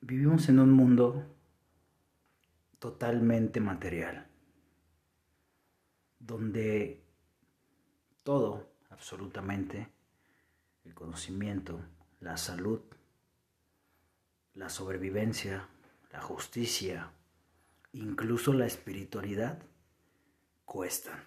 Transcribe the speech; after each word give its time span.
vivimos 0.00 0.48
en 0.48 0.60
un 0.60 0.72
mundo 0.72 1.24
totalmente 2.78 3.60
material, 3.60 4.28
donde 6.18 7.04
todo, 8.22 8.70
absolutamente, 8.90 9.88
el 10.84 10.94
conocimiento, 10.94 11.80
la 12.20 12.36
salud, 12.36 12.80
la 14.54 14.68
sobrevivencia, 14.68 15.68
la 16.12 16.20
justicia, 16.20 17.12
incluso 17.92 18.52
la 18.52 18.66
espiritualidad, 18.66 19.62
cuestan. 20.64 21.24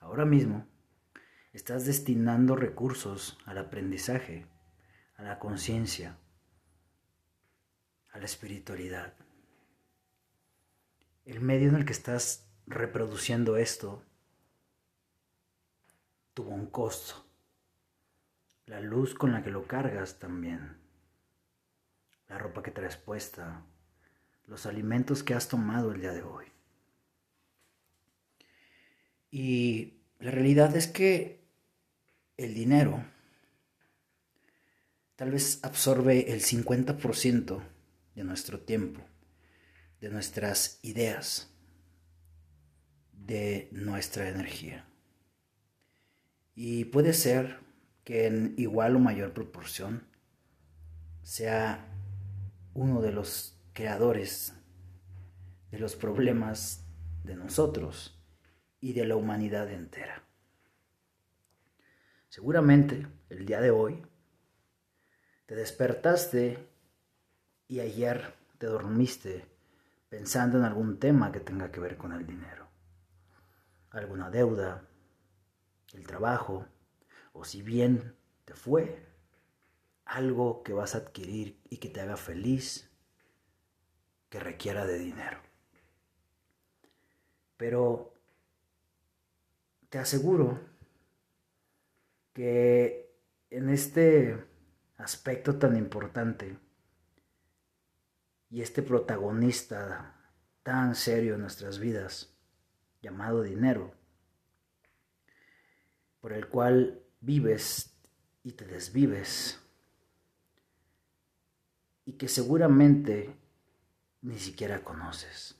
Ahora 0.00 0.24
mismo 0.24 0.66
estás 1.52 1.84
destinando 1.84 2.56
recursos 2.56 3.38
al 3.44 3.58
aprendizaje, 3.58 4.46
a 5.16 5.22
la 5.22 5.38
conciencia, 5.38 6.18
a 8.12 8.18
la 8.18 8.24
espiritualidad. 8.24 9.14
El 11.24 11.40
medio 11.40 11.68
en 11.68 11.76
el 11.76 11.84
que 11.84 11.92
estás 11.92 12.46
reproduciendo 12.66 13.56
esto 13.56 14.04
tuvo 16.34 16.50
un 16.50 16.66
costo. 16.66 17.26
La 18.66 18.80
luz 18.80 19.14
con 19.14 19.32
la 19.32 19.42
que 19.42 19.50
lo 19.50 19.66
cargas 19.66 20.18
también. 20.18 20.78
La 22.28 22.38
ropa 22.38 22.62
que 22.62 22.70
traes 22.70 22.96
puesta. 22.96 23.64
Los 24.46 24.66
alimentos 24.66 25.22
que 25.22 25.34
has 25.34 25.48
tomado 25.48 25.92
el 25.92 26.00
día 26.00 26.12
de 26.12 26.22
hoy. 26.22 26.46
Y 29.30 30.00
la 30.18 30.30
realidad 30.30 30.76
es 30.76 30.86
que 30.86 31.42
el 32.36 32.54
dinero 32.54 33.04
tal 35.16 35.30
vez 35.30 35.60
absorbe 35.62 36.32
el 36.32 36.42
50% 36.42 37.71
de 38.14 38.24
nuestro 38.24 38.60
tiempo, 38.60 39.00
de 40.00 40.10
nuestras 40.10 40.78
ideas, 40.82 41.54
de 43.12 43.68
nuestra 43.72 44.28
energía. 44.28 44.86
Y 46.54 46.86
puede 46.86 47.12
ser 47.12 47.60
que 48.04 48.26
en 48.26 48.54
igual 48.56 48.96
o 48.96 48.98
mayor 48.98 49.32
proporción 49.32 50.06
sea 51.22 51.88
uno 52.74 53.00
de 53.00 53.12
los 53.12 53.56
creadores 53.72 54.54
de 55.70 55.78
los 55.78 55.96
problemas 55.96 56.84
de 57.24 57.34
nosotros 57.34 58.22
y 58.80 58.92
de 58.92 59.06
la 59.06 59.16
humanidad 59.16 59.70
entera. 59.70 60.22
Seguramente 62.28 63.06
el 63.30 63.46
día 63.46 63.60
de 63.60 63.70
hoy 63.70 64.02
te 65.46 65.54
despertaste 65.54 66.71
y 67.72 67.80
ayer 67.80 68.34
te 68.58 68.66
dormiste 68.66 69.46
pensando 70.10 70.58
en 70.58 70.64
algún 70.64 70.98
tema 70.98 71.32
que 71.32 71.40
tenga 71.40 71.72
que 71.72 71.80
ver 71.80 71.96
con 71.96 72.12
el 72.12 72.26
dinero. 72.26 72.68
Alguna 73.88 74.28
deuda, 74.28 74.86
el 75.94 76.06
trabajo, 76.06 76.66
o 77.32 77.46
si 77.46 77.62
bien 77.62 78.14
te 78.44 78.52
fue, 78.52 79.06
algo 80.04 80.62
que 80.62 80.74
vas 80.74 80.94
a 80.94 80.98
adquirir 80.98 81.62
y 81.70 81.78
que 81.78 81.88
te 81.88 82.02
haga 82.02 82.18
feliz, 82.18 82.90
que 84.28 84.38
requiera 84.38 84.84
de 84.84 84.98
dinero. 84.98 85.40
Pero 87.56 88.12
te 89.88 89.98
aseguro 89.98 90.60
que 92.34 93.16
en 93.48 93.70
este 93.70 94.44
aspecto 94.98 95.58
tan 95.58 95.74
importante, 95.74 96.58
y 98.52 98.60
este 98.60 98.82
protagonista 98.82 100.14
tan 100.62 100.94
serio 100.94 101.34
en 101.34 101.40
nuestras 101.40 101.78
vidas, 101.78 102.36
llamado 103.00 103.42
dinero, 103.42 103.94
por 106.20 106.34
el 106.34 106.46
cual 106.48 107.02
vives 107.22 107.94
y 108.44 108.52
te 108.52 108.66
desvives, 108.66 109.58
y 112.04 112.12
que 112.12 112.28
seguramente 112.28 113.34
ni 114.20 114.38
siquiera 114.38 114.84
conoces. 114.84 115.56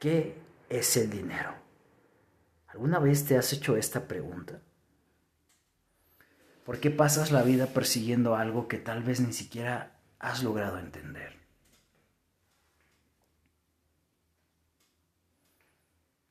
¿Qué 0.00 0.36
es 0.68 0.96
el 0.96 1.08
dinero? 1.08 1.54
¿Alguna 2.66 2.98
vez 2.98 3.24
te 3.24 3.38
has 3.38 3.52
hecho 3.52 3.76
esta 3.76 4.08
pregunta? 4.08 4.60
¿Por 6.64 6.80
qué 6.80 6.90
pasas 6.90 7.30
la 7.30 7.42
vida 7.42 7.68
persiguiendo 7.68 8.34
algo 8.34 8.66
que 8.66 8.78
tal 8.78 9.04
vez 9.04 9.20
ni 9.20 9.32
siquiera 9.32 9.93
has 10.24 10.42
logrado 10.42 10.78
entender. 10.78 11.34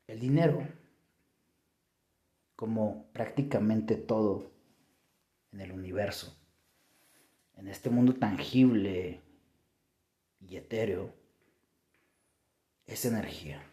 El 0.08 0.20
dinero, 0.20 0.68
como 2.56 3.06
prácticamente 3.14 3.96
todo 3.96 4.52
en 5.52 5.62
el 5.62 5.72
universo, 5.72 6.36
en 7.56 7.68
este 7.68 7.92
mundo 7.92 8.16
tangible 8.16 9.22
y 10.42 10.58
etéreo, 10.58 11.14
es 12.88 13.06
energía 13.06 13.64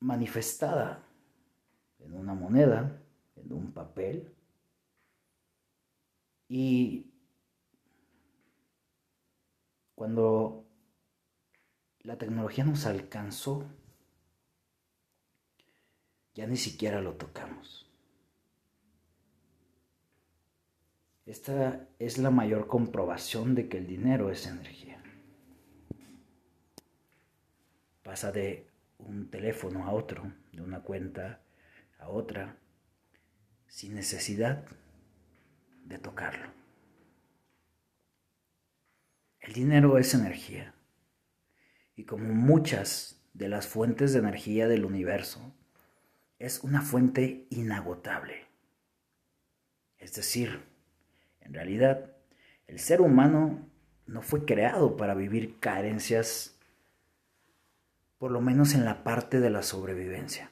manifestada 0.00 1.06
en 2.00 2.14
una 2.14 2.34
moneda, 2.34 3.00
en 3.36 3.52
un 3.52 3.70
papel, 3.70 4.34
y 6.52 7.06
cuando 9.94 10.66
la 12.00 12.18
tecnología 12.18 12.64
nos 12.64 12.86
alcanzó, 12.86 13.70
ya 16.34 16.48
ni 16.48 16.56
siquiera 16.56 17.00
lo 17.00 17.14
tocamos. 17.14 17.88
Esta 21.24 21.86
es 22.00 22.18
la 22.18 22.32
mayor 22.32 22.66
comprobación 22.66 23.54
de 23.54 23.68
que 23.68 23.78
el 23.78 23.86
dinero 23.86 24.32
es 24.32 24.44
energía. 24.48 25.00
Pasa 28.02 28.32
de 28.32 28.66
un 28.98 29.30
teléfono 29.30 29.84
a 29.84 29.92
otro, 29.92 30.32
de 30.50 30.62
una 30.62 30.80
cuenta 30.80 31.42
a 32.00 32.08
otra, 32.08 32.56
sin 33.68 33.94
necesidad 33.94 34.66
de 35.90 35.98
tocarlo. 35.98 36.46
El 39.40 39.52
dinero 39.52 39.98
es 39.98 40.14
energía 40.14 40.72
y 41.96 42.04
como 42.04 42.32
muchas 42.32 43.20
de 43.34 43.48
las 43.48 43.66
fuentes 43.66 44.12
de 44.12 44.20
energía 44.20 44.68
del 44.68 44.84
universo, 44.84 45.52
es 46.38 46.64
una 46.64 46.80
fuente 46.80 47.46
inagotable. 47.50 48.46
Es 49.98 50.14
decir, 50.14 50.62
en 51.40 51.52
realidad, 51.52 52.16
el 52.66 52.78
ser 52.78 53.00
humano 53.00 53.68
no 54.06 54.22
fue 54.22 54.44
creado 54.44 54.96
para 54.96 55.14
vivir 55.14 55.58
carencias, 55.58 56.58
por 58.18 58.30
lo 58.30 58.40
menos 58.40 58.74
en 58.74 58.84
la 58.84 59.04
parte 59.04 59.40
de 59.40 59.50
la 59.50 59.62
sobrevivencia. 59.62 60.50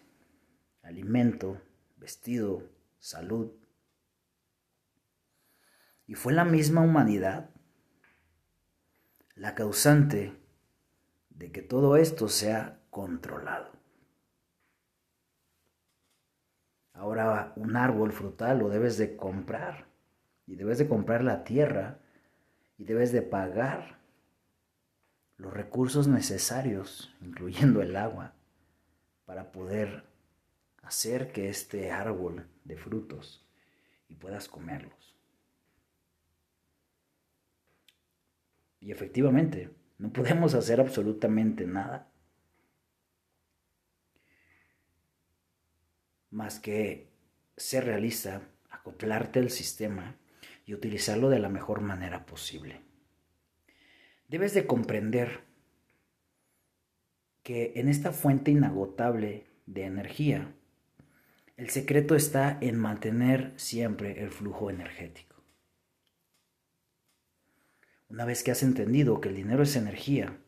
Alimento, 0.83 1.61
vestido, 1.97 2.69
salud, 2.99 3.53
y 6.09 6.15
fue 6.15 6.33
la 6.33 6.45
misma 6.45 6.81
humanidad 6.81 7.51
la 9.37 9.55
causante 9.55 10.35
de 11.29 11.53
que 11.53 11.63
todo 11.63 11.97
esto 11.97 12.29
sea 12.29 12.81
controlado. 12.91 13.71
Ahora 16.95 17.53
un 17.55 17.77
árbol 17.77 18.11
frutal 18.11 18.59
lo 18.59 18.71
debes 18.71 18.97
de 18.97 19.17
comprar 19.17 19.87
y 20.47 20.57
debes 20.57 20.79
de 20.79 20.89
comprar 20.89 21.23
la 21.23 21.45
tierra 21.45 22.01
y 22.79 22.85
debes 22.85 23.13
de 23.13 23.23
pagar 23.23 23.99
los 25.37 25.53
recursos 25.53 26.09
necesarios, 26.09 27.15
incluyendo 27.21 27.83
el 27.83 27.95
agua, 27.95 28.33
para 29.27 29.53
poder 29.53 30.05
hacer 30.83 31.33
que 31.33 31.51
este 31.51 31.93
árbol 31.93 32.49
de 32.65 32.77
frutos 32.77 33.47
y 34.09 34.15
puedas 34.15 34.49
comerlos. 34.49 35.18
Y 38.81 38.93
efectivamente, 38.93 39.71
no 39.99 40.13
podemos 40.13 40.55
hacer 40.55 40.81
absolutamente 40.81 41.67
nada 41.67 42.11
más 46.31 46.61
que 46.61 47.09
ser 47.57 47.85
realista, 47.85 48.43
acoplarte 48.71 49.39
al 49.39 49.51
sistema 49.51 50.17
y 50.67 50.75
utilizarlo 50.75 51.31
de 51.31 51.39
la 51.39 51.49
mejor 51.49 51.81
manera 51.81 52.27
posible. 52.27 52.81
Debes 54.29 54.53
de 54.55 54.67
comprender 54.67 55.41
que 57.43 57.73
en 57.77 57.89
esta 57.89 58.13
fuente 58.13 58.51
inagotable 58.51 59.47
de 59.67 59.85
energía, 59.85 60.55
el 61.57 61.71
secreto 61.71 62.15
está 62.15 62.59
en 62.61 62.79
mantener 62.79 63.55
siempre 63.57 64.23
el 64.23 64.31
flujo 64.31 64.71
energético. 64.71 65.28
Una 68.09 68.25
vez 68.25 68.43
que 68.43 68.51
has 68.51 68.63
entendido 68.63 69.21
que 69.21 69.29
el 69.29 69.37
dinero 69.37 69.63
es 69.63 69.77
energía, 69.77 70.39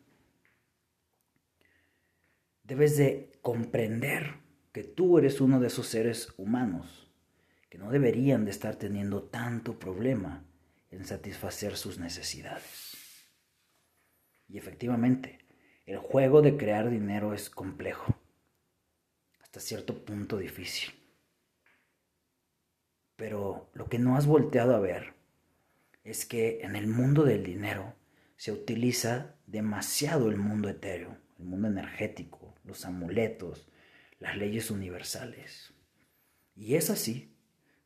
debes 2.63 2.97
de 2.97 3.31
comprender 3.41 4.35
que 4.71 4.83
tú 4.83 5.17
eres 5.17 5.41
uno 5.41 5.59
de 5.59 5.67
esos 5.67 5.87
seres 5.87 6.33
humanos 6.37 7.11
que 7.69 7.77
no 7.77 7.91
deberían 7.91 8.45
de 8.45 8.51
estar 8.51 8.75
teniendo 8.75 9.23
tanto 9.23 9.79
problema 9.79 10.43
en 10.89 11.05
satisfacer 11.05 11.77
sus 11.77 11.99
necesidades. 11.99 12.97
Y 14.47 14.57
efectivamente, 14.57 15.39
el 15.85 15.97
juego 15.97 16.41
de 16.41 16.57
crear 16.57 16.89
dinero 16.89 17.33
es 17.33 17.49
complejo, 17.49 18.13
hasta 19.39 19.61
cierto 19.61 20.03
punto 20.03 20.37
difícil. 20.37 20.93
Pero 23.15 23.69
lo 23.73 23.87
que 23.87 23.99
no 23.99 24.17
has 24.17 24.25
volteado 24.25 24.75
a 24.75 24.79
ver 24.79 25.20
es 26.03 26.25
que 26.25 26.61
en 26.61 26.75
el 26.75 26.87
mundo 26.87 27.23
del 27.23 27.43
dinero 27.43 27.95
se 28.35 28.51
utiliza 28.51 29.35
demasiado 29.45 30.29
el 30.29 30.37
mundo 30.37 30.69
etéreo, 30.69 31.17
el 31.37 31.45
mundo 31.45 31.67
energético, 31.67 32.55
los 32.63 32.85
amuletos, 32.85 33.69
las 34.19 34.37
leyes 34.37 34.71
universales. 34.71 35.73
Y 36.55 36.75
es 36.75 36.89
así 36.89 37.35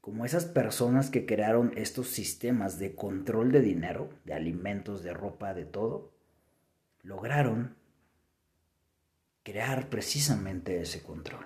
como 0.02 0.24
esas 0.24 0.46
personas 0.46 1.10
que 1.10 1.26
crearon 1.26 1.74
estos 1.76 2.10
sistemas 2.10 2.78
de 2.78 2.94
control 2.94 3.52
de 3.52 3.62
dinero, 3.62 4.10
de 4.24 4.34
alimentos, 4.34 5.02
de 5.02 5.14
ropa, 5.14 5.54
de 5.54 5.66
todo, 5.66 6.14
lograron 7.02 7.76
crear 9.44 9.90
precisamente 9.90 10.80
ese 10.80 11.02
control, 11.02 11.46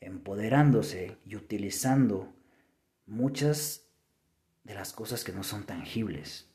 empoderándose 0.00 1.18
y 1.24 1.36
utilizando 1.36 2.34
muchas 3.06 3.85
de 4.66 4.74
las 4.74 4.92
cosas 4.92 5.22
que 5.22 5.32
no 5.32 5.44
son 5.44 5.64
tangibles, 5.64 6.48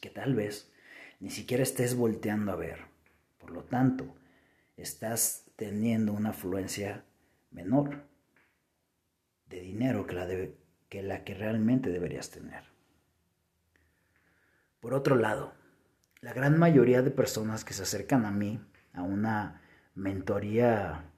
que 0.00 0.08
tal 0.08 0.34
vez 0.34 0.70
ni 1.18 1.30
siquiera 1.30 1.64
estés 1.64 1.96
volteando 1.96 2.52
a 2.52 2.56
ver. 2.56 2.86
Por 3.38 3.50
lo 3.50 3.64
tanto, 3.64 4.14
estás 4.76 5.46
teniendo 5.56 6.12
una 6.12 6.30
afluencia 6.30 7.04
menor 7.50 8.04
de 9.46 9.60
dinero 9.60 10.06
que 10.06 10.14
la, 10.14 10.28
que 10.88 11.02
la 11.02 11.24
que 11.24 11.34
realmente 11.34 11.90
deberías 11.90 12.30
tener. 12.30 12.62
Por 14.80 14.94
otro 14.94 15.16
lado, 15.16 15.54
la 16.20 16.32
gran 16.32 16.56
mayoría 16.56 17.02
de 17.02 17.10
personas 17.10 17.64
que 17.64 17.74
se 17.74 17.82
acercan 17.82 18.24
a 18.26 18.30
mí 18.30 18.60
a 18.92 19.02
una 19.02 19.60
mentoría 19.96 21.10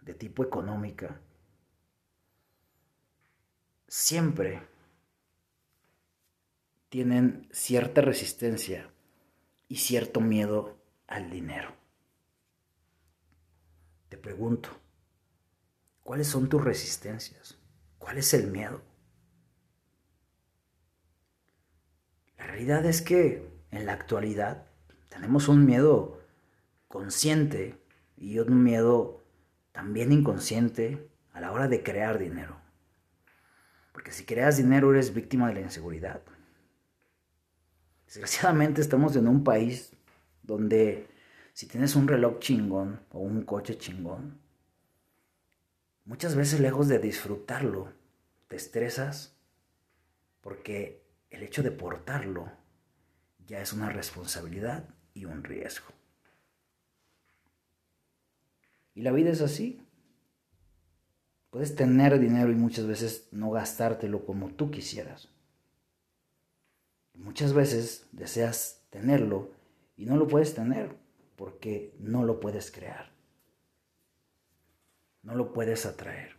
de 0.00 0.14
tipo 0.14 0.42
económica, 0.42 1.20
siempre 3.86 4.62
tienen 6.96 7.46
cierta 7.52 8.00
resistencia 8.00 8.90
y 9.68 9.76
cierto 9.76 10.22
miedo 10.22 10.78
al 11.06 11.28
dinero. 11.28 11.76
Te 14.08 14.16
pregunto, 14.16 14.70
¿cuáles 16.02 16.26
son 16.26 16.48
tus 16.48 16.64
resistencias? 16.64 17.58
¿Cuál 17.98 18.16
es 18.16 18.32
el 18.32 18.50
miedo? 18.50 18.80
La 22.38 22.46
realidad 22.46 22.86
es 22.86 23.02
que 23.02 23.46
en 23.72 23.84
la 23.84 23.92
actualidad 23.92 24.64
tenemos 25.10 25.48
un 25.48 25.66
miedo 25.66 26.22
consciente 26.88 27.78
y 28.16 28.38
un 28.38 28.62
miedo 28.62 29.22
también 29.70 30.12
inconsciente 30.12 31.10
a 31.34 31.42
la 31.42 31.52
hora 31.52 31.68
de 31.68 31.82
crear 31.82 32.18
dinero. 32.18 32.56
Porque 33.92 34.12
si 34.12 34.24
creas 34.24 34.56
dinero 34.56 34.92
eres 34.92 35.12
víctima 35.12 35.48
de 35.48 35.56
la 35.56 35.60
inseguridad. 35.60 36.22
Desgraciadamente 38.06 38.80
estamos 38.80 39.16
en 39.16 39.28
un 39.28 39.44
país 39.44 39.92
donde 40.42 41.08
si 41.52 41.66
tienes 41.66 41.96
un 41.96 42.06
reloj 42.06 42.38
chingón 42.38 43.00
o 43.10 43.18
un 43.18 43.42
coche 43.42 43.76
chingón, 43.76 44.38
muchas 46.04 46.36
veces 46.36 46.60
lejos 46.60 46.88
de 46.88 46.98
disfrutarlo, 46.98 47.92
te 48.48 48.56
estresas 48.56 49.36
porque 50.40 51.02
el 51.30 51.42
hecho 51.42 51.62
de 51.62 51.72
portarlo 51.72 52.50
ya 53.46 53.60
es 53.60 53.72
una 53.72 53.90
responsabilidad 53.90 54.88
y 55.12 55.24
un 55.24 55.42
riesgo. 55.42 55.88
Y 58.94 59.02
la 59.02 59.12
vida 59.12 59.30
es 59.30 59.40
así. 59.40 59.82
Puedes 61.50 61.74
tener 61.74 62.18
dinero 62.18 62.50
y 62.50 62.54
muchas 62.54 62.86
veces 62.86 63.28
no 63.32 63.50
gastártelo 63.50 64.24
como 64.24 64.50
tú 64.50 64.70
quisieras. 64.70 65.28
Muchas 67.16 67.52
veces 67.52 68.06
deseas 68.12 68.82
tenerlo 68.90 69.52
y 69.96 70.06
no 70.06 70.16
lo 70.16 70.28
puedes 70.28 70.54
tener 70.54 70.96
porque 71.36 71.94
no 71.98 72.24
lo 72.24 72.40
puedes 72.40 72.70
crear. 72.70 73.12
No 75.22 75.34
lo 75.34 75.52
puedes 75.52 75.86
atraer. 75.86 76.36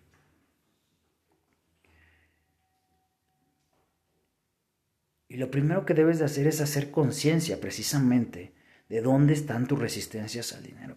Y 5.27 5.37
lo 5.37 5.51
primero 5.51 5.85
que 5.85 5.93
debes 5.93 6.19
de 6.19 6.25
hacer 6.25 6.47
es 6.47 6.61
hacer 6.61 6.89
conciencia 6.89 7.59
precisamente 7.59 8.55
de 8.87 9.01
dónde 9.01 9.33
están 9.33 9.67
tus 9.67 9.77
resistencias 9.77 10.53
al 10.53 10.63
dinero. 10.63 10.95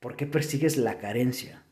¿Por 0.00 0.16
qué 0.16 0.26
persigues 0.26 0.76
la 0.76 0.98
carencia? 0.98 1.64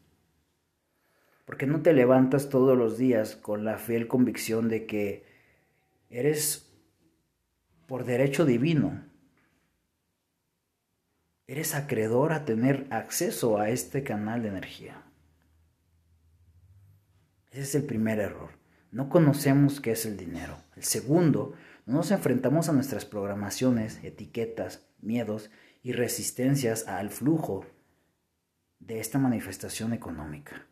¿Por 1.52 1.58
qué 1.58 1.66
no 1.66 1.82
te 1.82 1.92
levantas 1.92 2.48
todos 2.48 2.78
los 2.78 2.96
días 2.96 3.36
con 3.36 3.62
la 3.66 3.76
fiel 3.76 4.08
convicción 4.08 4.70
de 4.70 4.86
que 4.86 5.26
eres 6.08 6.72
por 7.86 8.06
derecho 8.06 8.46
divino? 8.46 9.04
Eres 11.46 11.74
acreedor 11.74 12.32
a 12.32 12.46
tener 12.46 12.86
acceso 12.88 13.58
a 13.58 13.68
este 13.68 14.02
canal 14.02 14.40
de 14.40 14.48
energía. 14.48 15.02
Ese 17.50 17.60
es 17.60 17.74
el 17.74 17.84
primer 17.84 18.18
error. 18.18 18.52
No 18.90 19.10
conocemos 19.10 19.82
qué 19.82 19.90
es 19.90 20.06
el 20.06 20.16
dinero. 20.16 20.56
El 20.74 20.84
segundo, 20.84 21.52
no 21.84 21.96
nos 21.96 22.12
enfrentamos 22.12 22.70
a 22.70 22.72
nuestras 22.72 23.04
programaciones, 23.04 24.02
etiquetas, 24.02 24.86
miedos 25.02 25.50
y 25.82 25.92
resistencias 25.92 26.88
al 26.88 27.10
flujo 27.10 27.66
de 28.78 29.00
esta 29.00 29.18
manifestación 29.18 29.92
económica. 29.92 30.66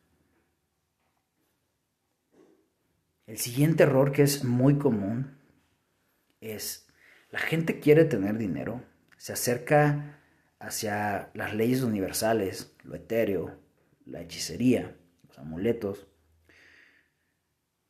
El 3.30 3.38
siguiente 3.38 3.84
error 3.84 4.10
que 4.10 4.22
es 4.25 4.42
muy 4.42 4.76
común 4.76 5.38
es 6.40 6.88
la 7.30 7.38
gente 7.38 7.78
quiere 7.78 8.04
tener 8.04 8.37
dinero, 8.37 8.82
se 9.18 9.32
acerca 9.32 10.18
hacia 10.58 11.30
las 11.34 11.54
leyes 11.54 11.82
universales, 11.84 12.75
lo 12.82 12.96
etéreo, 12.96 13.56
la 14.04 14.20
hechicería, 14.20 14.96
los 15.28 15.38
amuletos, 15.38 16.08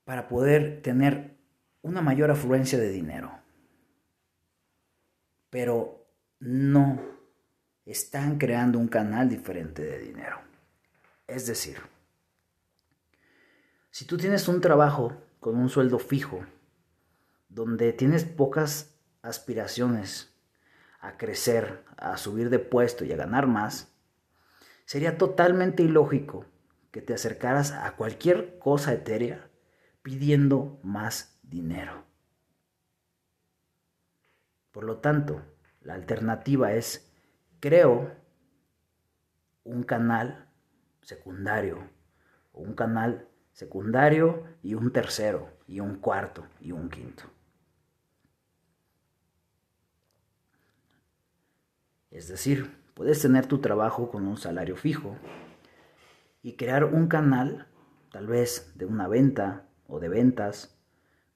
para 0.04 0.28
poder 0.28 0.82
tener 0.82 1.38
una 1.80 2.02
mayor 2.02 2.30
afluencia 2.30 2.78
de 2.78 2.90
dinero. 2.90 3.32
Pero 5.49 6.06
no 6.38 7.00
están 7.87 8.37
creando 8.37 8.78
un 8.78 8.88
canal 8.88 9.30
diferente 9.30 9.80
de 9.82 10.00
dinero. 10.00 10.38
Es 11.26 11.47
decir, 11.47 11.78
si 13.90 14.04
tú 14.04 14.18
tienes 14.18 14.47
un 14.47 14.61
trabajo 14.61 15.29
con 15.40 15.56
un 15.56 15.68
sueldo 15.70 15.99
fijo, 15.99 16.44
donde 17.49 17.92
tienes 17.92 18.25
pocas 18.25 18.94
aspiraciones 19.23 20.38
a 21.00 21.16
crecer, 21.16 21.85
a 21.97 22.16
subir 22.18 22.50
de 22.50 22.59
puesto 22.59 23.04
y 23.04 23.12
a 23.12 23.16
ganar 23.16 23.47
más, 23.47 23.92
sería 24.85 25.16
totalmente 25.16 25.82
ilógico 25.82 26.44
que 26.90 27.00
te 27.00 27.14
acercaras 27.14 27.73
a 27.73 27.97
cualquier 27.97 28.59
cosa 28.59 28.92
etérea 28.92 29.50
pidiendo 30.02 30.78
más 30.82 31.38
dinero. 31.42 32.04
Por 34.70 34.85
lo 34.85 34.99
tanto, 34.99 35.42
la 35.80 35.94
alternativa 35.94 36.73
es 36.73 37.11
creo 37.61 38.14
un 39.64 39.82
canal 39.85 40.49
secundario 41.02 41.90
o 42.52 42.61
un 42.61 42.75
canal 42.75 43.29
secundario 43.52 44.45
y 44.62 44.75
un 44.75 44.92
tercero 44.92 45.49
y 45.66 45.80
un 45.80 45.97
cuarto 45.97 46.47
y 46.61 46.73
un 46.73 46.88
quinto. 46.88 47.25
Es 52.11 52.28
decir, 52.28 52.76
puedes 52.95 53.23
tener 53.23 53.47
tu 53.47 53.59
trabajo 53.59 54.11
con 54.11 54.26
un 54.26 54.37
salario 54.37 54.76
fijo 54.76 55.16
y 56.42 56.57
crear 56.57 56.85
un 56.85 57.07
canal, 57.07 57.69
tal 58.11 58.26
vez 58.26 58.73
de 58.76 58.85
una 58.85 59.07
venta 59.07 59.69
o 59.87 60.00
de 60.00 60.09
ventas, 60.09 60.76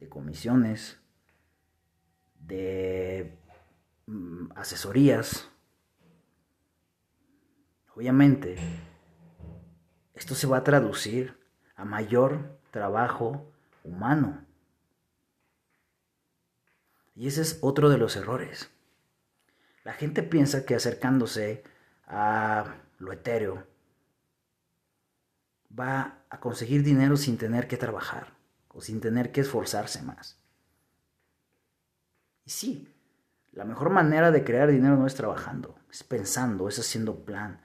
de 0.00 0.09
comisiones, 0.09 1.00
de 2.40 3.38
mm, 4.06 4.52
asesorías. 4.56 5.49
Obviamente, 7.94 8.56
esto 10.14 10.35
se 10.35 10.47
va 10.47 10.59
a 10.59 10.64
traducir 10.64 11.43
a 11.76 11.85
mayor 11.85 12.59
trabajo 12.71 13.50
humano. 13.83 14.45
Y 17.14 17.28
ese 17.28 17.43
es 17.43 17.59
otro 17.62 17.88
de 17.88 17.99
los 17.99 18.16
errores. 18.16 18.71
La 19.85 19.93
gente 19.93 20.23
piensa 20.23 20.64
que 20.64 20.75
acercándose 20.75 21.62
a 22.07 22.76
lo 22.99 23.12
etéreo 23.12 23.66
va 25.78 26.19
a 26.31 26.40
conseguir 26.40 26.83
dinero 26.83 27.16
sin 27.16 27.38
tener 27.38 27.69
que 27.69 27.76
trabajar 27.76 28.33
o 28.69 28.81
sin 28.81 29.00
tener 29.00 29.33
que 29.33 29.43
esforzarse 29.43 30.02
más. 30.02 30.38
Y 32.45 32.50
sí, 32.50 32.95
la 33.52 33.64
mejor 33.64 33.90
manera 33.90 34.31
de 34.31 34.45
crear 34.45 34.71
dinero 34.71 34.97
no 34.97 35.07
es 35.07 35.14
trabajando, 35.14 35.78
es 35.90 36.02
pensando, 36.02 36.69
es 36.69 36.78
haciendo 36.78 37.25
plan, 37.25 37.61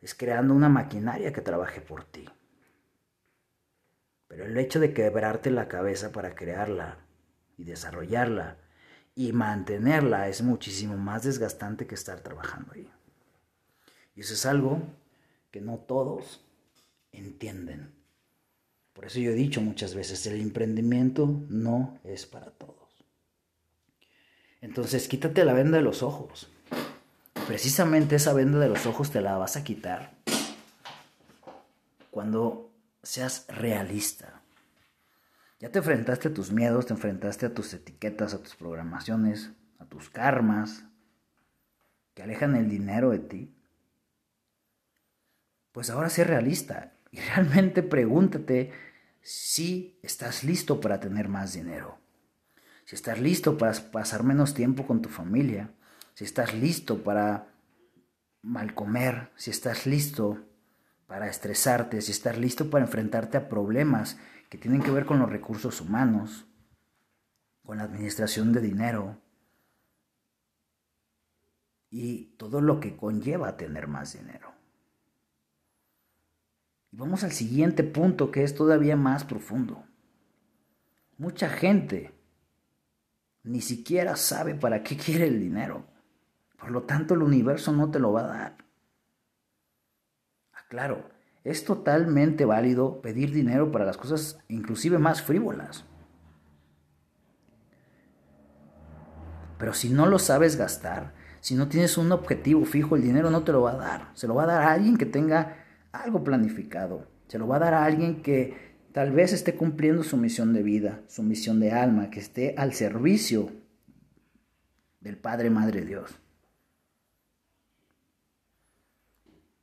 es 0.00 0.14
creando 0.14 0.54
una 0.54 0.68
maquinaria 0.68 1.32
que 1.32 1.40
trabaje 1.40 1.80
por 1.80 2.04
ti. 2.04 2.28
Pero 4.34 4.46
el 4.46 4.58
hecho 4.58 4.80
de 4.80 4.92
quebrarte 4.92 5.52
la 5.52 5.68
cabeza 5.68 6.10
para 6.10 6.34
crearla 6.34 6.98
y 7.56 7.62
desarrollarla 7.62 8.56
y 9.14 9.30
mantenerla 9.30 10.28
es 10.28 10.42
muchísimo 10.42 10.96
más 10.96 11.22
desgastante 11.22 11.86
que 11.86 11.94
estar 11.94 12.18
trabajando 12.18 12.72
ahí. 12.72 12.90
Y 14.16 14.22
eso 14.22 14.34
es 14.34 14.44
algo 14.44 14.82
que 15.52 15.60
no 15.60 15.76
todos 15.76 16.44
entienden. 17.12 17.94
Por 18.92 19.04
eso 19.04 19.20
yo 19.20 19.30
he 19.30 19.34
dicho 19.34 19.60
muchas 19.60 19.94
veces, 19.94 20.26
el 20.26 20.40
emprendimiento 20.40 21.30
no 21.48 22.00
es 22.02 22.26
para 22.26 22.50
todos. 22.50 23.04
Entonces 24.60 25.06
quítate 25.06 25.44
la 25.44 25.52
venda 25.52 25.78
de 25.78 25.84
los 25.84 26.02
ojos. 26.02 26.50
Precisamente 27.46 28.16
esa 28.16 28.32
venda 28.32 28.58
de 28.58 28.68
los 28.68 28.84
ojos 28.84 29.12
te 29.12 29.20
la 29.20 29.36
vas 29.36 29.56
a 29.56 29.62
quitar 29.62 30.12
cuando 32.10 32.63
seas 33.04 33.46
realista. 33.48 34.42
Ya 35.60 35.70
te 35.70 35.78
enfrentaste 35.78 36.28
a 36.28 36.34
tus 36.34 36.50
miedos, 36.50 36.86
te 36.86 36.92
enfrentaste 36.92 37.46
a 37.46 37.54
tus 37.54 37.72
etiquetas, 37.72 38.34
a 38.34 38.42
tus 38.42 38.54
programaciones, 38.56 39.52
a 39.78 39.86
tus 39.86 40.10
karmas, 40.10 40.84
que 42.14 42.22
alejan 42.22 42.56
el 42.56 42.68
dinero 42.68 43.10
de 43.10 43.18
ti. 43.20 43.54
Pues 45.72 45.90
ahora 45.90 46.10
sé 46.10 46.24
realista 46.24 46.94
y 47.10 47.20
realmente 47.34 47.82
pregúntate 47.82 48.72
si 49.20 49.98
estás 50.02 50.44
listo 50.44 50.80
para 50.80 51.00
tener 51.00 51.28
más 51.28 51.54
dinero. 51.54 51.98
Si 52.84 52.94
estás 52.94 53.18
listo 53.18 53.56
para 53.56 53.72
pasar 53.90 54.22
menos 54.22 54.52
tiempo 54.52 54.86
con 54.86 55.00
tu 55.00 55.08
familia. 55.08 55.72
Si 56.14 56.24
estás 56.24 56.54
listo 56.54 57.02
para 57.02 57.48
mal 58.42 58.74
comer. 58.74 59.30
Si 59.36 59.50
estás 59.50 59.86
listo 59.86 60.44
para 61.06 61.28
estresarte. 61.28 62.00
Si 62.00 62.12
estás 62.12 62.38
listo 62.38 62.70
para 62.70 62.84
enfrentarte 62.84 63.36
a 63.36 63.48
problemas 63.48 64.18
que 64.48 64.58
tienen 64.58 64.82
que 64.82 64.90
ver 64.90 65.06
con 65.06 65.18
los 65.18 65.30
recursos 65.30 65.80
humanos, 65.80 66.46
con 67.64 67.78
la 67.78 67.84
administración 67.84 68.52
de 68.52 68.60
dinero 68.60 69.20
y 71.90 72.36
todo 72.36 72.60
lo 72.60 72.80
que 72.80 72.96
conlleva 72.96 73.56
tener 73.56 73.86
más 73.86 74.12
dinero. 74.12 74.52
Y 76.90 76.96
vamos 76.96 77.24
al 77.24 77.32
siguiente 77.32 77.82
punto 77.84 78.30
que 78.30 78.44
es 78.44 78.54
todavía 78.54 78.96
más 78.96 79.24
profundo. 79.24 79.84
Mucha 81.16 81.48
gente 81.48 82.12
ni 83.44 83.60
siquiera 83.60 84.16
sabe 84.16 84.54
para 84.54 84.82
qué 84.82 84.96
quiere 84.96 85.28
el 85.28 85.38
dinero. 85.38 85.86
Por 86.58 86.70
lo 86.70 86.82
tanto, 86.84 87.14
el 87.14 87.22
universo 87.22 87.72
no 87.72 87.90
te 87.90 87.98
lo 87.98 88.12
va 88.12 88.20
a 88.24 88.26
dar. 88.26 88.63
Aclaro, 90.74 91.08
es 91.44 91.64
totalmente 91.64 92.44
válido 92.44 93.00
pedir 93.00 93.32
dinero 93.32 93.70
para 93.70 93.84
las 93.84 93.96
cosas 93.96 94.40
inclusive 94.48 94.98
más 94.98 95.22
frívolas. 95.22 95.84
Pero 99.56 99.72
si 99.72 99.88
no 99.88 100.06
lo 100.06 100.18
sabes 100.18 100.56
gastar, 100.56 101.14
si 101.40 101.54
no 101.54 101.68
tienes 101.68 101.96
un 101.96 102.10
objetivo 102.10 102.64
fijo, 102.64 102.96
el 102.96 103.02
dinero 103.02 103.30
no 103.30 103.44
te 103.44 103.52
lo 103.52 103.62
va 103.62 103.72
a 103.72 103.76
dar. 103.76 104.10
Se 104.14 104.26
lo 104.26 104.34
va 104.34 104.44
a 104.44 104.46
dar 104.46 104.62
a 104.62 104.72
alguien 104.72 104.96
que 104.96 105.06
tenga 105.06 105.64
algo 105.92 106.24
planificado. 106.24 107.06
Se 107.28 107.38
lo 107.38 107.46
va 107.46 107.56
a 107.56 107.60
dar 107.60 107.74
a 107.74 107.84
alguien 107.84 108.20
que 108.20 108.74
tal 108.92 109.12
vez 109.12 109.32
esté 109.32 109.54
cumpliendo 109.54 110.02
su 110.02 110.16
misión 110.16 110.52
de 110.52 110.64
vida, 110.64 111.02
su 111.06 111.22
misión 111.22 111.60
de 111.60 111.70
alma, 111.70 112.10
que 112.10 112.18
esté 112.18 112.56
al 112.58 112.72
servicio 112.72 113.52
del 115.00 115.18
Padre 115.18 115.50
Madre 115.50 115.84
Dios. 115.84 116.23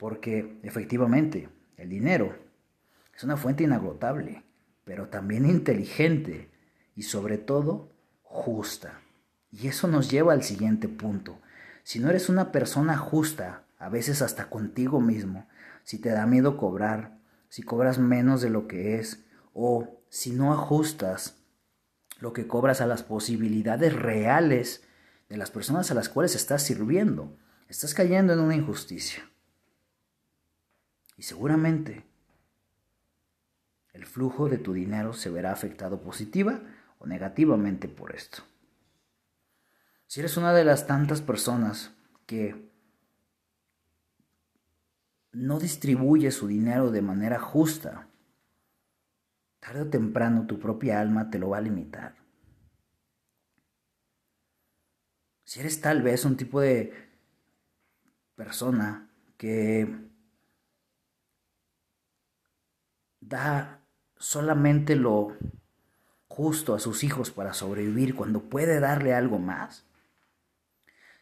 Porque 0.01 0.57
efectivamente, 0.63 1.47
el 1.77 1.89
dinero 1.89 2.35
es 3.15 3.23
una 3.23 3.37
fuente 3.37 3.65
inagotable, 3.65 4.43
pero 4.83 5.09
también 5.09 5.45
inteligente 5.45 6.49
y 6.95 7.03
sobre 7.03 7.37
todo 7.37 7.91
justa. 8.23 8.99
Y 9.51 9.67
eso 9.67 9.87
nos 9.87 10.09
lleva 10.09 10.33
al 10.33 10.41
siguiente 10.41 10.87
punto. 10.87 11.39
Si 11.83 11.99
no 11.99 12.09
eres 12.09 12.29
una 12.29 12.51
persona 12.51 12.97
justa, 12.97 13.65
a 13.77 13.89
veces 13.89 14.23
hasta 14.23 14.49
contigo 14.49 15.01
mismo, 15.01 15.47
si 15.83 15.99
te 15.99 16.09
da 16.09 16.25
miedo 16.25 16.57
cobrar, 16.57 17.19
si 17.47 17.61
cobras 17.61 17.99
menos 17.99 18.41
de 18.41 18.49
lo 18.49 18.67
que 18.67 18.95
es, 18.97 19.23
o 19.53 20.01
si 20.09 20.31
no 20.31 20.51
ajustas 20.51 21.37
lo 22.19 22.33
que 22.33 22.47
cobras 22.47 22.81
a 22.81 22.87
las 22.87 23.03
posibilidades 23.03 23.93
reales 23.93 24.81
de 25.29 25.37
las 25.37 25.51
personas 25.51 25.91
a 25.91 25.93
las 25.93 26.09
cuales 26.09 26.33
estás 26.33 26.63
sirviendo, 26.63 27.37
estás 27.67 27.93
cayendo 27.93 28.33
en 28.33 28.39
una 28.39 28.55
injusticia. 28.55 29.30
Y 31.21 31.23
seguramente 31.23 32.03
el 33.93 34.07
flujo 34.07 34.49
de 34.49 34.57
tu 34.57 34.73
dinero 34.73 35.13
se 35.13 35.29
verá 35.29 35.51
afectado 35.51 36.01
positiva 36.01 36.59
o 36.97 37.05
negativamente 37.05 37.87
por 37.87 38.15
esto. 38.15 38.41
Si 40.07 40.19
eres 40.19 40.35
una 40.35 40.51
de 40.51 40.63
las 40.63 40.87
tantas 40.87 41.21
personas 41.21 41.93
que 42.25 42.71
no 45.31 45.59
distribuye 45.59 46.31
su 46.31 46.47
dinero 46.47 46.89
de 46.89 47.03
manera 47.03 47.39
justa, 47.39 48.07
tarde 49.59 49.81
o 49.81 49.89
temprano 49.91 50.47
tu 50.47 50.57
propia 50.57 50.99
alma 50.99 51.29
te 51.29 51.37
lo 51.37 51.49
va 51.49 51.59
a 51.59 51.61
limitar. 51.61 52.15
Si 55.43 55.59
eres 55.59 55.81
tal 55.81 56.01
vez 56.01 56.25
un 56.25 56.35
tipo 56.35 56.59
de 56.59 56.91
persona 58.35 59.07
que 59.37 60.09
da 63.21 63.79
solamente 64.17 64.95
lo 64.95 65.37
justo 66.27 66.73
a 66.73 66.79
sus 66.79 67.03
hijos 67.03 67.31
para 67.31 67.53
sobrevivir 67.53 68.15
cuando 68.15 68.49
puede 68.49 68.79
darle 68.79 69.13
algo 69.13 69.39
más. 69.39 69.85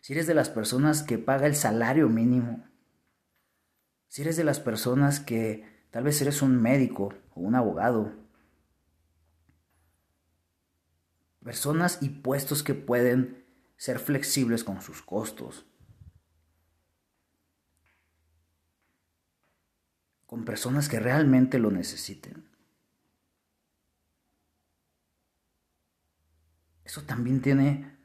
Si 0.01 0.13
eres 0.13 0.27
de 0.27 0.33
las 0.33 0.49
personas 0.49 1.03
que 1.03 1.17
paga 1.17 1.45
el 1.45 1.55
salario 1.55 2.09
mínimo, 2.09 2.65
si 4.07 4.21
eres 4.21 4.37
de 4.37 4.43
las 4.43 4.59
personas 4.59 5.19
que 5.19 5.85
tal 5.91 6.03
vez 6.03 6.21
eres 6.21 6.41
un 6.41 6.61
médico 6.61 7.13
o 7.35 7.41
un 7.41 7.55
abogado, 7.55 8.13
personas 11.43 11.99
y 12.01 12.09
puestos 12.09 12.63
que 12.63 12.73
pueden 12.73 13.45
ser 13.77 13.99
flexibles 13.99 14.63
con 14.63 14.81
sus 14.81 15.01
costos, 15.01 15.65
con 20.29 20.45
personas 20.45 20.87
que 20.87 20.99
realmente 20.99 21.57
lo 21.57 21.71
necesiten. 21.71 22.47
Eso 26.85 27.01
también 27.01 27.41
tiene 27.41 27.97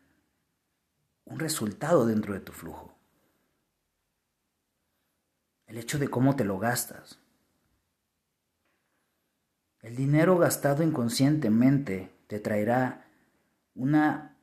un 1.26 1.38
resultado 1.38 2.06
dentro 2.06 2.32
de 2.32 2.40
tu 2.40 2.52
flujo. 2.52 2.96
El 5.66 5.76
hecho 5.76 5.98
de 5.98 6.08
cómo 6.08 6.34
te 6.34 6.46
lo 6.46 6.58
gastas. 6.58 7.18
El 9.82 9.94
dinero 9.94 10.38
gastado 10.38 10.82
inconscientemente 10.82 12.10
te 12.26 12.40
traerá 12.40 13.06
una 13.74 14.34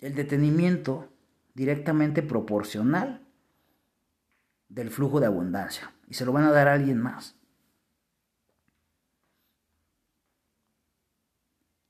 el 0.00 0.14
detenimiento 0.14 1.10
directamente 1.54 2.22
proporcional 2.22 3.26
del 4.68 4.90
flujo 4.90 5.20
de 5.20 5.26
abundancia 5.26 5.92
y 6.08 6.14
se 6.14 6.24
lo 6.24 6.32
van 6.32 6.44
a 6.44 6.52
dar 6.52 6.68
a 6.68 6.74
alguien 6.74 7.00
más. 7.00 7.36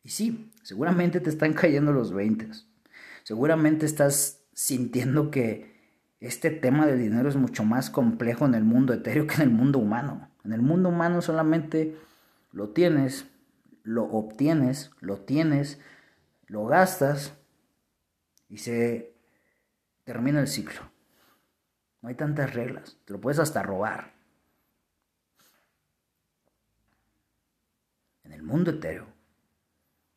Y 0.02 0.11
sí, 0.11 0.52
seguramente 0.62 1.20
te 1.20 1.28
están 1.28 1.52
cayendo 1.52 1.92
los 1.92 2.12
20. 2.12 2.50
Seguramente 3.25 3.85
estás 3.85 4.40
sintiendo 4.54 5.30
que 5.30 5.76
este 6.20 6.50
tema 6.50 6.87
del 6.87 6.99
dinero 6.99 7.28
es 7.28 7.37
mucho 7.37 7.64
más 7.64 7.90
complejo 7.90 8.47
en 8.47 8.54
el 8.54 8.64
mundo 8.64 8.94
etéreo 8.94 9.26
que 9.26 9.35
en 9.35 9.42
el 9.42 9.50
mundo 9.50 9.78
humano. 9.78 10.30
En 10.44 10.52
el 10.52 10.62
mundo 10.62 10.88
humano 10.88 11.20
solamente 11.20 11.97
lo 12.52 12.70
tienes, 12.70 13.26
lo 13.82 14.04
obtienes, 14.04 14.90
lo 15.00 15.18
tienes, 15.18 15.78
lo 16.47 16.64
gastas 16.64 17.35
y 18.49 18.58
se 18.58 19.14
termina 20.04 20.40
el 20.40 20.49
ciclo. 20.49 20.80
No 22.00 22.09
hay 22.09 22.14
tantas 22.14 22.55
reglas. 22.55 22.97
Te 23.05 23.12
lo 23.12 23.21
puedes 23.21 23.38
hasta 23.38 23.62
robar. 23.62 24.14
En 28.25 28.33
el 28.33 28.43
mundo 28.43 28.71
etéreo, 28.73 29.07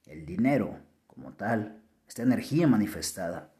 el 0.05 0.25
dinero 0.25 0.79
como 1.07 1.33
tal, 1.33 1.81
esta 2.07 2.23
energía 2.23 2.67
manifestada, 2.67 3.53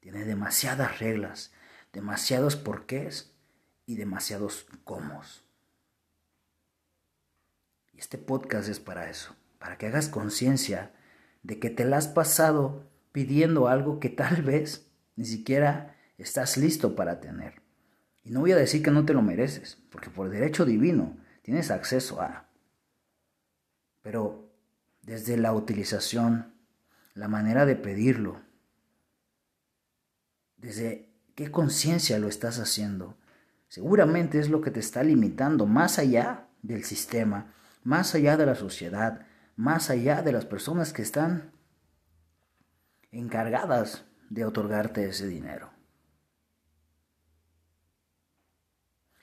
tiene 0.00 0.24
demasiadas 0.24 0.98
reglas, 0.98 1.52
demasiados 1.92 2.56
porqués 2.56 3.32
y 3.86 3.96
demasiados 3.96 4.66
cómo. 4.84 5.22
Y 7.92 7.98
este 7.98 8.18
podcast 8.18 8.68
es 8.68 8.80
para 8.80 9.08
eso, 9.08 9.34
para 9.58 9.78
que 9.78 9.86
hagas 9.86 10.08
conciencia 10.08 10.92
de 11.42 11.58
que 11.58 11.70
te 11.70 11.84
la 11.84 11.98
has 11.98 12.08
pasado 12.08 12.90
pidiendo 13.12 13.68
algo 13.68 14.00
que 14.00 14.08
tal 14.10 14.42
vez 14.42 14.90
ni 15.16 15.24
siquiera 15.24 15.91
estás 16.22 16.56
listo 16.56 16.94
para 16.94 17.20
tener. 17.20 17.62
Y 18.24 18.30
no 18.30 18.40
voy 18.40 18.52
a 18.52 18.56
decir 18.56 18.82
que 18.82 18.90
no 18.90 19.04
te 19.04 19.14
lo 19.14 19.22
mereces, 19.22 19.78
porque 19.90 20.10
por 20.10 20.30
derecho 20.30 20.64
divino 20.64 21.16
tienes 21.42 21.70
acceso 21.70 22.20
a. 22.20 22.48
Pero 24.02 24.50
desde 25.02 25.36
la 25.36 25.52
utilización, 25.52 26.54
la 27.14 27.28
manera 27.28 27.66
de 27.66 27.76
pedirlo, 27.76 28.40
desde 30.56 31.10
qué 31.34 31.50
conciencia 31.50 32.18
lo 32.18 32.28
estás 32.28 32.58
haciendo, 32.58 33.16
seguramente 33.68 34.38
es 34.38 34.48
lo 34.48 34.60
que 34.60 34.70
te 34.70 34.80
está 34.80 35.02
limitando 35.02 35.66
más 35.66 35.98
allá 35.98 36.46
del 36.62 36.84
sistema, 36.84 37.52
más 37.82 38.14
allá 38.14 38.36
de 38.36 38.46
la 38.46 38.54
sociedad, 38.54 39.26
más 39.56 39.90
allá 39.90 40.22
de 40.22 40.32
las 40.32 40.46
personas 40.46 40.92
que 40.92 41.02
están 41.02 41.50
encargadas 43.10 44.04
de 44.30 44.44
otorgarte 44.44 45.08
ese 45.08 45.26
dinero. 45.26 45.71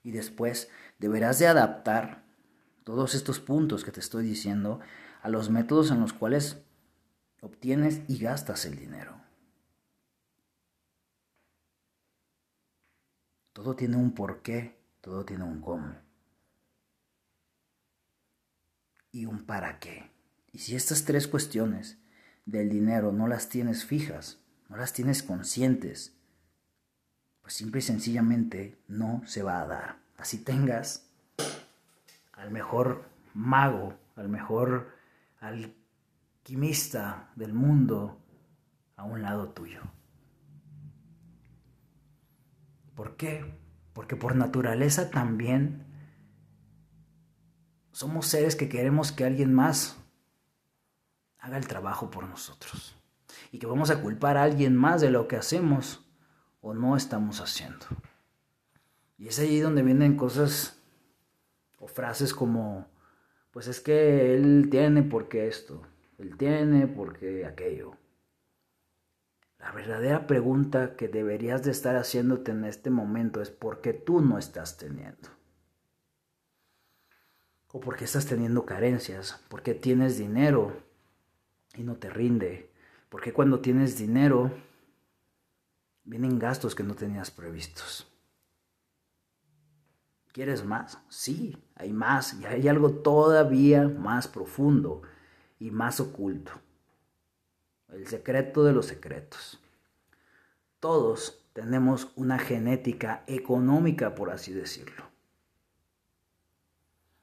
Y 0.09 0.11
después 0.11 0.71
deberás 0.97 1.37
de 1.37 1.45
adaptar 1.45 2.23
todos 2.83 3.13
estos 3.13 3.39
puntos 3.39 3.83
que 3.83 3.91
te 3.91 3.99
estoy 3.99 4.25
diciendo 4.25 4.79
a 5.21 5.29
los 5.29 5.51
métodos 5.51 5.91
en 5.91 5.99
los 5.99 6.13
cuales 6.13 6.63
obtienes 7.41 8.01
y 8.07 8.17
gastas 8.17 8.65
el 8.65 8.75
dinero. 8.75 9.21
Todo 13.53 13.75
tiene 13.75 13.97
un 13.97 14.15
porqué, 14.15 14.79
todo 14.99 15.23
tiene 15.25 15.43
un 15.43 15.61
cómo. 15.61 15.95
Y 19.11 19.27
un 19.27 19.45
para 19.45 19.77
qué. 19.77 20.09
Y 20.51 20.57
si 20.57 20.75
estas 20.75 21.05
tres 21.05 21.27
cuestiones 21.27 21.99
del 22.47 22.69
dinero 22.69 23.11
no 23.11 23.27
las 23.27 23.47
tienes 23.47 23.85
fijas, 23.85 24.39
no 24.69 24.75
las 24.75 24.91
tienes 24.91 25.21
conscientes, 25.21 26.18
pues 27.49 27.57
simple 27.57 27.79
y 27.79 27.81
sencillamente 27.81 28.77
no 28.87 29.23
se 29.25 29.41
va 29.41 29.59
a 29.59 29.65
dar. 29.65 29.97
Así 30.19 30.37
tengas 30.43 31.09
al 32.33 32.51
mejor 32.51 33.09
mago, 33.33 33.97
al 34.15 34.29
mejor 34.29 34.95
alquimista 35.39 37.31
del 37.35 37.55
mundo 37.55 38.21
a 38.97 39.03
un 39.03 39.23
lado 39.23 39.49
tuyo. 39.49 39.81
¿Por 42.93 43.17
qué? 43.17 43.43
Porque 43.93 44.15
por 44.15 44.35
naturaleza 44.35 45.09
también 45.09 45.87
somos 47.91 48.27
seres 48.27 48.55
que 48.55 48.69
queremos 48.69 49.11
que 49.11 49.25
alguien 49.25 49.55
más 49.55 49.97
haga 51.39 51.57
el 51.57 51.65
trabajo 51.65 52.11
por 52.11 52.27
nosotros. 52.29 52.95
Y 53.51 53.57
que 53.57 53.65
vamos 53.65 53.89
a 53.89 54.03
culpar 54.03 54.37
a 54.37 54.43
alguien 54.43 54.75
más 54.75 55.01
de 55.01 55.09
lo 55.09 55.27
que 55.27 55.35
hacemos 55.35 56.05
o 56.61 56.73
no 56.73 56.95
estamos 56.95 57.41
haciendo. 57.41 57.85
Y 59.17 59.27
es 59.27 59.39
allí 59.39 59.59
donde 59.59 59.83
vienen 59.83 60.15
cosas 60.15 60.81
o 61.79 61.87
frases 61.87 62.33
como, 62.33 62.87
pues 63.51 63.67
es 63.67 63.79
que 63.79 64.35
él 64.35 64.69
tiene 64.69 65.03
porque 65.03 65.47
esto, 65.47 65.81
él 66.17 66.37
tiene 66.37 66.87
porque 66.87 67.45
aquello. 67.45 67.95
La 69.59 69.73
verdadera 69.73 70.25
pregunta 70.25 70.95
que 70.95 71.09
deberías 71.09 71.63
de 71.63 71.71
estar 71.71 71.97
haciéndote 71.97 72.51
en 72.51 72.63
este 72.63 72.89
momento 72.89 73.41
es 73.41 73.49
por 73.49 73.81
qué 73.81 73.93
tú 73.93 74.21
no 74.21 74.37
estás 74.37 74.77
teniendo. 74.77 75.29
O 77.71 77.81
por 77.81 77.97
qué 77.97 78.05
estás 78.05 78.25
teniendo 78.25 78.65
carencias, 78.65 79.43
por 79.49 79.61
qué 79.61 79.73
tienes 79.73 80.17
dinero 80.17 80.81
y 81.75 81.83
no 81.83 81.97
te 81.97 82.09
rinde, 82.09 82.71
por 83.09 83.21
qué 83.21 83.33
cuando 83.33 83.59
tienes 83.59 83.97
dinero 83.97 84.51
vienen 86.09 86.39
gastos 86.39 86.75
que 86.75 86.83
no 86.83 86.95
tenías 86.95 87.31
previstos. 87.31 88.07
¿Quieres 90.31 90.65
más? 90.65 90.99
Sí, 91.09 91.57
hay 91.75 91.93
más 91.93 92.33
y 92.33 92.45
hay 92.45 92.67
algo 92.67 92.91
todavía 92.91 93.87
más 93.87 94.27
profundo 94.27 95.01
y 95.59 95.71
más 95.71 95.99
oculto 95.99 96.51
el 97.91 98.07
secreto 98.07 98.63
de 98.63 98.73
los 98.73 98.87
secretos. 98.87 99.59
Todos 100.79 101.45
tenemos 101.53 102.11
una 102.15 102.39
genética 102.39 103.23
económica, 103.27 104.15
por 104.15 104.29
así 104.29 104.53
decirlo. 104.53 105.03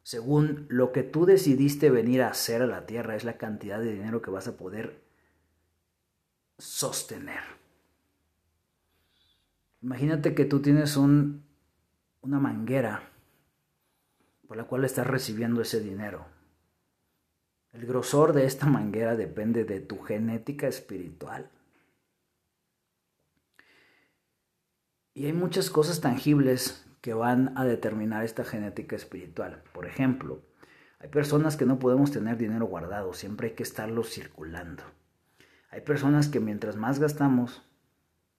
Según 0.03 0.67
lo 0.69 0.93
que 0.93 1.03
tú 1.03 1.27
decidiste 1.27 1.91
venir 1.91 2.23
a 2.23 2.29
hacer 2.29 2.63
a 2.63 2.67
la 2.67 2.87
tierra, 2.87 3.17
es 3.17 3.25
la 3.25 3.39
cantidad 3.39 3.81
de 3.81 3.93
dinero 3.93 4.23
que 4.23 4.31
vas 4.31 4.47
a 4.47 4.57
poder 4.57 5.03
sostener. 6.59 7.41
Imagínate 9.83 10.35
que 10.35 10.45
tú 10.45 10.61
tienes 10.61 10.97
un, 10.97 11.45
una 12.23 12.41
manguera 12.41 13.11
por 14.47 14.57
la 14.57 14.65
cual 14.65 14.85
estás 14.85 15.07
recibiendo 15.07 15.61
ese 15.61 15.81
dinero. 15.81 16.27
El 17.73 17.87
grosor 17.87 18.33
de 18.33 18.47
esta 18.47 18.67
manguera 18.67 19.17
depende 19.17 19.65
de 19.65 19.81
tu 19.81 20.01
genética 20.01 20.67
espiritual. 20.67 21.51
Y 25.15 25.27
hay 25.27 25.33
muchas 25.33 25.71
cosas 25.71 26.01
tangibles 26.01 26.87
que 27.01 27.15
van 27.15 27.57
a 27.57 27.65
determinar 27.65 28.25
esta 28.25 28.45
genética 28.45 28.97
espiritual. 28.97 29.63
Por 29.73 29.87
ejemplo, 29.87 30.43
hay 30.99 31.09
personas 31.09 31.57
que 31.57 31.67
no 31.67 31.79
podemos 31.79 32.11
tener 32.11 32.37
dinero 32.37 32.67
guardado, 32.67 33.13
siempre 33.13 33.49
hay 33.49 33.55
que 33.55 33.63
estarlo 33.63 34.05
circulando. 34.05 34.83
Hay 35.71 35.83
personas 35.83 36.29
que 36.29 36.41
mientras 36.41 36.77
más 36.77 36.99
gastamos, 36.99 37.63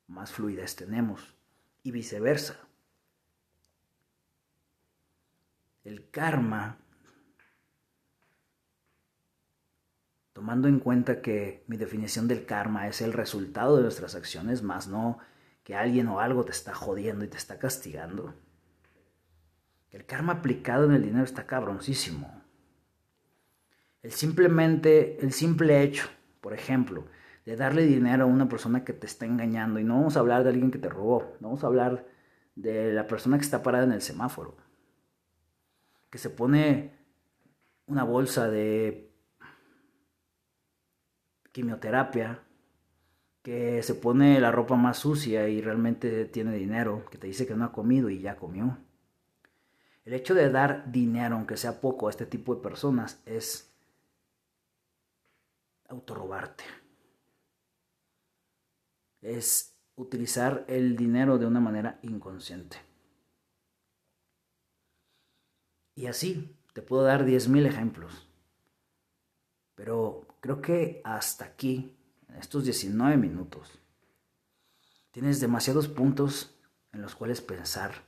más 0.08 0.32
fluidez 0.32 0.76
tenemos 0.76 1.36
y 1.84 1.92
viceversa. 1.92 2.58
El 5.84 6.10
karma 6.10 6.80
tomando 10.38 10.68
en 10.68 10.80
cuenta 10.80 11.22
que 11.24 11.64
mi 11.66 11.78
definición 11.78 12.28
del 12.28 12.46
karma 12.46 12.88
es 12.88 13.02
el 13.02 13.12
resultado 13.12 13.78
de 13.78 13.82
nuestras 13.82 14.14
acciones, 14.14 14.62
más 14.62 14.88
no 14.88 15.18
que 15.64 15.76
alguien 15.76 16.08
o 16.10 16.20
algo 16.20 16.46
te 16.46 16.52
está 16.52 16.76
jodiendo 16.76 17.26
y 17.26 17.28
te 17.28 17.38
está 17.38 17.58
castigando. 17.58 18.36
El 19.90 20.06
karma 20.06 20.34
aplicado 20.34 20.86
en 20.86 20.92
el 20.92 21.02
dinero 21.02 21.24
está 21.24 21.48
cabroncísimo. 21.48 22.44
El 24.04 24.12
simplemente, 24.12 25.20
el 25.22 25.34
simple 25.34 25.82
hecho, 25.82 26.08
por 26.40 26.54
ejemplo, 26.54 27.08
de 27.48 27.56
darle 27.56 27.86
dinero 27.86 28.26
a 28.26 28.28
una 28.28 28.50
persona 28.50 28.84
que 28.84 28.92
te 28.92 29.08
está 29.08 29.26
engañando, 29.26 29.80
y 29.80 29.86
no 29.86 29.96
vamos 29.96 30.18
a 30.18 30.20
hablar 30.20 30.44
de 30.44 30.50
alguien 30.50 30.70
que 30.70 30.80
te 30.80 30.90
robó, 30.90 31.38
no 31.40 31.48
vamos 31.48 31.64
a 31.64 31.68
hablar 31.68 32.06
de 32.56 32.92
la 32.92 33.08
persona 33.08 33.38
que 33.38 33.46
está 33.46 33.64
parada 33.64 33.86
en 33.86 33.94
el 33.94 34.02
semáforo, 34.02 34.58
que 36.10 36.18
se 36.18 36.30
pone 36.30 36.92
una 37.86 38.04
bolsa 38.04 38.50
de 38.50 39.14
quimioterapia, 41.54 42.44
que 43.42 43.82
se 43.82 43.96
pone 43.96 44.42
la 44.42 44.52
ropa 44.52 44.76
más 44.76 44.98
sucia 44.98 45.48
y 45.48 45.62
realmente 45.62 46.26
tiene 46.26 46.54
dinero, 46.54 47.06
que 47.10 47.18
te 47.18 47.28
dice 47.28 47.48
que 47.48 47.56
no 47.56 47.64
ha 47.64 47.72
comido 47.72 48.10
y 48.10 48.20
ya 48.20 48.36
comió. 48.36 48.78
El 50.04 50.14
hecho 50.14 50.34
de 50.34 50.50
dar 50.50 50.92
dinero, 50.92 51.38
aunque 51.38 51.56
sea 51.56 51.80
poco, 51.80 52.08
a 52.08 52.10
este 52.10 52.26
tipo 52.26 52.54
de 52.54 52.62
personas 52.62 53.22
es 53.26 53.74
autorrobarte. 55.88 56.66
Es 59.28 59.76
utilizar 59.98 60.64
el 60.70 60.96
dinero 60.96 61.38
de 61.38 61.46
una 61.46 61.60
manera 61.60 62.00
inconsciente. 62.02 62.78
Y 65.96 66.06
así 66.06 66.56
te 66.74 66.82
puedo 66.82 67.04
dar 67.04 67.26
10.000 67.26 67.66
ejemplos. 67.66 68.30
Pero 69.76 70.26
creo 70.40 70.62
que 70.62 71.02
hasta 71.04 71.44
aquí, 71.44 71.98
en 72.30 72.38
estos 72.38 72.64
19 72.64 73.18
minutos, 73.18 73.80
tienes 75.12 75.42
demasiados 75.42 75.88
puntos 75.88 76.58
en 76.94 77.02
los 77.02 77.16
cuales 77.16 77.42
pensar 77.42 78.06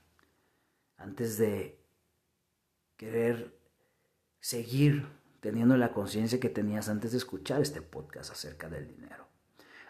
antes 0.95 1.37
de 1.37 1.83
querer 2.95 3.59
seguir 4.39 5.07
teniendo 5.41 5.75
la 5.75 5.91
conciencia 5.91 6.39
que 6.39 6.49
tenías 6.49 6.87
antes 6.87 7.11
de 7.11 7.17
escuchar 7.17 7.61
este 7.61 7.81
podcast 7.81 8.31
acerca 8.31 8.69
del 8.69 8.87
dinero, 8.87 9.28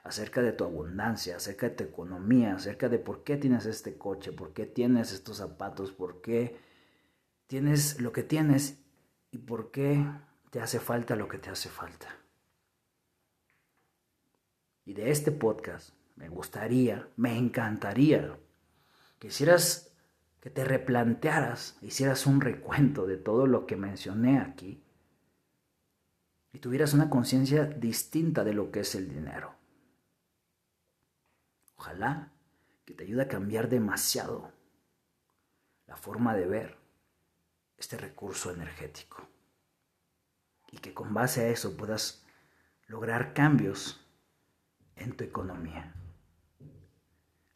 acerca 0.10 0.42
de 0.42 0.54
tu 0.54 0.64
abundancia, 0.64 1.36
acerca 1.36 1.70
de 1.70 1.76
tu 1.76 1.84
economía, 1.84 2.56
acerca 2.56 2.90
de 2.90 2.98
por 2.98 3.24
qué 3.24 3.38
tienes 3.38 3.68
este 3.68 3.96
coche, 3.96 4.32
por 4.32 4.54
qué 4.54 4.66
tienes 4.66 5.14
estos 5.14 5.38
zapatos, 5.38 5.92
por 5.92 6.22
qué 6.22 6.58
tienes 7.46 8.02
lo 8.02 8.12
que 8.12 8.24
tienes 8.24 8.80
y 9.30 9.38
por 9.38 9.70
qué 9.70 10.04
te 10.50 10.62
hace 10.62 10.80
falta 10.80 11.16
lo 11.16 11.28
que 11.28 11.38
te 11.38 11.52
hace 11.52 11.70
falta. 11.70 12.08
Y 14.84 14.94
de 14.94 15.12
este 15.12 15.32
podcast 15.32 15.92
me 16.16 16.28
gustaría, 16.28 17.08
me 17.16 17.38
encantaría 17.38 18.36
que 19.20 19.28
hicieras, 19.28 19.94
que 20.40 20.50
te 20.50 20.66
replantearas, 20.66 21.78
hicieras 21.84 22.26
un 22.26 22.42
recuento 22.42 23.06
de 23.06 23.18
todo 23.18 23.46
lo 23.46 23.68
que 23.68 23.76
mencioné 23.76 24.40
aquí 24.40 24.82
y 26.52 26.58
tuvieras 26.58 26.96
una 26.96 27.12
conciencia 27.12 27.66
distinta 27.66 28.44
de 28.44 28.54
lo 28.54 28.72
que 28.72 28.80
es 28.80 28.96
el 28.96 29.08
dinero. 29.08 29.59
Ojalá 31.80 32.34
que 32.84 32.94
te 32.94 33.06
ayude 33.06 33.22
a 33.22 33.28
cambiar 33.30 33.70
demasiado 33.70 34.52
la 35.88 35.96
forma 35.96 36.36
de 36.36 36.46
ver 36.46 36.78
este 37.78 37.96
recurso 37.96 38.52
energético 38.52 39.26
y 40.74 40.80
que 40.80 40.94
con 40.94 41.14
base 41.14 41.42
a 41.42 41.48
eso 41.48 41.78
puedas 41.78 42.26
lograr 42.88 43.34
cambios 43.34 44.06
en 44.98 45.16
tu 45.16 45.24
economía. 45.24 45.94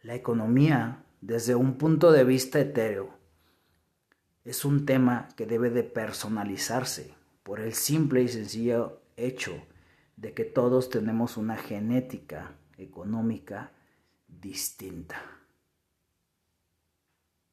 La 0.03 0.15
economía, 0.15 1.03
desde 1.19 1.55
un 1.55 1.77
punto 1.77 2.13
de 2.13 2.23
vista 2.23 2.61
etéreo, 2.61 3.09
es 4.45 4.63
un 4.63 4.85
tema 4.85 5.27
que 5.35 5.45
debe 5.45 5.69
de 5.69 5.83
personalizarse 5.83 7.13
por 7.43 7.59
el 7.59 7.73
simple 7.73 8.21
y 8.21 8.29
sencillo 8.29 9.01
hecho 9.17 9.51
de 10.15 10.33
que 10.33 10.45
todos 10.45 10.89
tenemos 10.89 11.35
una 11.35 11.57
genética 11.57 12.55
económica 12.77 13.73
distinta. 14.41 15.21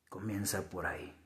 Comienza 0.08 0.68
por 0.68 0.86
ahí. 0.86 1.19